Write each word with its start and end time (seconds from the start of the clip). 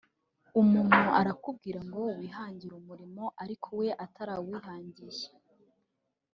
Umuntu 0.61 1.03
arakubwira 1.19 1.79
ngo 1.89 2.01
wihangire 2.19 2.73
umurimo 2.81 3.23
ariko 3.43 3.67
we 3.79 3.87
atarawihangiye 4.05 5.25